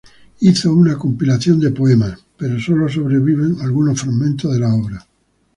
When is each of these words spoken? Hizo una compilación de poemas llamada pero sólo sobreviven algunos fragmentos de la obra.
Hizo 0.39 0.73
una 0.73 0.97
compilación 0.97 1.59
de 1.59 1.69
poemas 1.69 2.09
llamada 2.13 2.25
pero 2.35 2.59
sólo 2.59 2.89
sobreviven 2.89 3.57
algunos 3.61 4.01
fragmentos 4.01 4.51
de 4.51 4.59
la 4.59 4.73
obra. 4.73 5.05